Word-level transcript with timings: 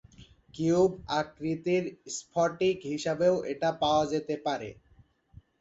Cube 0.53 0.89
আকৃতির 1.19 1.83
স্ফটিক 2.15 2.77
হিসেবেও 2.91 3.35
এটা 3.51 3.69
পাওয়া 3.81 4.03
যেতে 4.13 4.35
পারে। 4.45 4.69